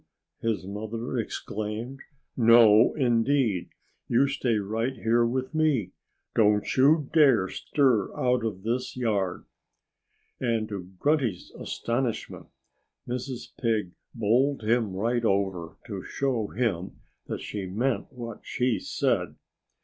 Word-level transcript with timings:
_"his 0.49 0.65
mother 0.65 1.19
exclaimed. 1.19 1.99
"No, 2.35 2.95
indeed! 2.95 3.69
You 4.07 4.25
stay 4.27 4.55
right 4.57 4.95
here 4.95 5.23
with 5.27 5.53
me! 5.53 5.91
Don't 6.33 6.65
you 6.75 7.07
dare 7.13 7.47
stir 7.49 8.11
out 8.19 8.43
of 8.43 8.63
this 8.63 8.97
yard!" 8.97 9.45
And 10.39 10.67
to 10.69 10.81
Grunty's 10.97 11.51
astonishment, 11.51 12.47
Mrs. 13.07 13.55
Pig 13.61 13.91
bowled 14.15 14.63
him 14.63 14.93
right 14.95 15.23
over, 15.23 15.77
to 15.85 16.01
show 16.03 16.47
him 16.47 17.01
that 17.27 17.41
she 17.41 17.67
meant 17.67 18.11
what 18.11 18.39
she 18.41 18.79
said. 18.79 19.35